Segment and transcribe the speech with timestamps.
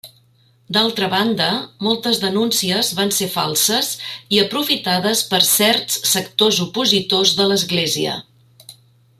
[0.75, 1.49] D'altra banda,
[1.87, 3.91] moltes denúncies van ser falses,
[4.37, 8.17] i aprofitades per certs sectors opositors de l'Església.